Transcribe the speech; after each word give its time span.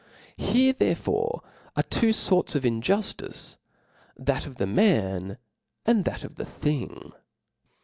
Here 0.37 0.73
therefore 0.73 1.43
are 1.75 1.83
two 1.83 2.11
forts 2.11 2.55
of 2.55 2.63
injuftice, 2.63 3.57
that 4.17 4.47
of 4.47 4.55
the 4.55 4.65
man 4.65 5.37
and 5.85 6.05
that 6.05 6.23
of 6.23 6.37
the 6.37 6.45
thing. 6.47 7.11